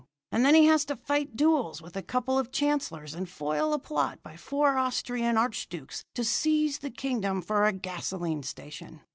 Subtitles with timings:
[0.31, 3.77] And then he has to fight duels with a couple of chancellors, and foil a
[3.77, 9.01] plot by four Austrian archdukes to seize the kingdom for a gasoline station.